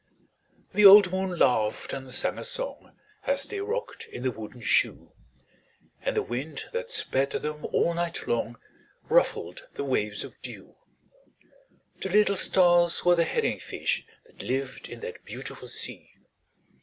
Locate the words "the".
0.73-0.83, 4.23-4.31, 6.17-6.23, 9.75-9.83, 12.01-12.09, 13.13-13.25, 15.01-15.13